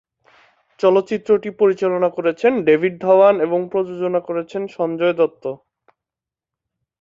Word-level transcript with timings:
চলচ্চিত্রটি 0.79 1.49
পরিচালনা 1.61 2.09
করেছেন 2.17 2.51
ডেভিড 2.67 2.93
ধাওয়ান 3.01 3.35
এবং 3.45 3.59
প্রযোজনা 3.71 4.19
করেছেন 4.27 4.61
সঞ্জয় 4.77 5.15
দত্ত। 5.19 5.43